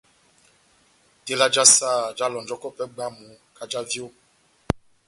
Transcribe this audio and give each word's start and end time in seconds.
Tela 1.23 1.47
já 1.55 1.63
saha 1.75 2.03
jáhalɔnjɔkɔ 2.17 2.67
pɛhɛ 2.75 2.91
bwámu 2.95 3.25
kahá 3.55 3.65
já 3.71 3.79
vyo. 3.89 4.05